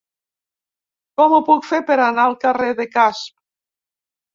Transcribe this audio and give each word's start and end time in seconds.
Com 1.21 1.37
ho 1.39 1.43
puc 1.51 1.69
fer 1.75 1.83
per 1.93 2.01
anar 2.09 2.27
al 2.27 2.37
carrer 2.49 2.75
de 2.85 2.93
Casp? 2.99 3.41